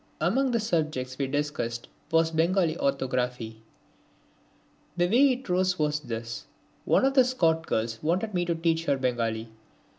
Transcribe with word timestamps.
Among 0.19 0.49
the 0.49 0.59
subjects 0.59 1.19
we 1.19 1.27
discussed 1.27 1.87
was 2.09 2.31
Bengali 2.31 2.75
orthography. 2.75 3.61
The 4.97 5.07
way 5.07 5.33
it 5.33 5.47
arose 5.47 5.77
was 5.77 5.99
this. 5.99 6.47
One 6.85 7.05
of 7.05 7.13
the 7.13 7.23
Scott 7.23 7.67
girls 7.67 8.01
wanted 8.01 8.33
me 8.33 8.43
to 8.45 8.55
teach 8.55 8.85
her 8.85 8.97
Bengali. 8.97 9.49